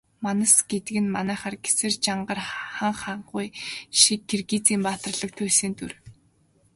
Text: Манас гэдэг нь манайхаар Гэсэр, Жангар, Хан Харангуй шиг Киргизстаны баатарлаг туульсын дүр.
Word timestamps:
Манас 0.25 0.53
гэдэг 0.69 0.95
нь 1.03 1.13
манайхаар 1.17 1.55
Гэсэр, 1.63 1.93
Жангар, 2.03 2.39
Хан 2.75 2.93
Харангуй 3.01 3.47
шиг 3.99 4.19
Киргизстаны 4.29 4.79
баатарлаг 4.85 5.31
туульсын 5.37 5.71
дүр. 5.77 5.93